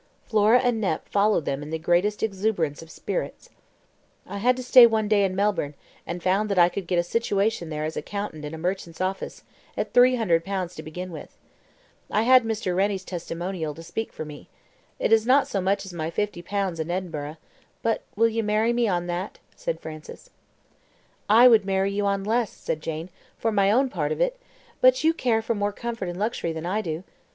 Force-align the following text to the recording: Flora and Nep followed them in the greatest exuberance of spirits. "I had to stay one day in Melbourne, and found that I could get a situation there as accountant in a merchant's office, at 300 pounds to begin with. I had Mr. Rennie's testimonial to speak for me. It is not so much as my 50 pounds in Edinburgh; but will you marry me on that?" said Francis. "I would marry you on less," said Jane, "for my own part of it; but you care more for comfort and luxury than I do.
Flora 0.25 0.57
and 0.57 0.81
Nep 0.81 1.07
followed 1.09 1.45
them 1.45 1.61
in 1.61 1.69
the 1.69 1.77
greatest 1.77 2.23
exuberance 2.23 2.81
of 2.81 2.89
spirits. 2.89 3.51
"I 4.25 4.39
had 4.39 4.57
to 4.57 4.63
stay 4.63 4.87
one 4.87 5.07
day 5.07 5.23
in 5.23 5.35
Melbourne, 5.35 5.75
and 6.07 6.23
found 6.23 6.49
that 6.49 6.57
I 6.57 6.69
could 6.69 6.87
get 6.87 6.97
a 6.97 7.03
situation 7.03 7.69
there 7.69 7.83
as 7.85 7.95
accountant 7.95 8.43
in 8.43 8.55
a 8.55 8.57
merchant's 8.57 8.99
office, 8.99 9.43
at 9.77 9.93
300 9.93 10.43
pounds 10.43 10.73
to 10.73 10.81
begin 10.81 11.11
with. 11.11 11.37
I 12.09 12.23
had 12.23 12.43
Mr. 12.43 12.75
Rennie's 12.75 13.05
testimonial 13.05 13.75
to 13.75 13.83
speak 13.83 14.11
for 14.11 14.25
me. 14.25 14.49
It 14.97 15.13
is 15.13 15.27
not 15.27 15.47
so 15.47 15.61
much 15.61 15.85
as 15.85 15.93
my 15.93 16.09
50 16.09 16.41
pounds 16.41 16.79
in 16.79 16.89
Edinburgh; 16.89 17.37
but 17.83 18.01
will 18.15 18.27
you 18.27 18.41
marry 18.41 18.73
me 18.73 18.87
on 18.87 19.05
that?" 19.05 19.37
said 19.55 19.79
Francis. 19.79 20.31
"I 21.29 21.47
would 21.47 21.63
marry 21.63 21.91
you 21.91 22.07
on 22.07 22.23
less," 22.23 22.49
said 22.49 22.81
Jane, 22.81 23.11
"for 23.37 23.51
my 23.51 23.69
own 23.71 23.87
part 23.87 24.11
of 24.11 24.19
it; 24.19 24.39
but 24.81 25.03
you 25.03 25.13
care 25.13 25.43
more 25.53 25.71
for 25.71 25.79
comfort 25.79 26.09
and 26.09 26.17
luxury 26.17 26.53
than 26.53 26.65
I 26.65 26.81
do. 26.81 27.03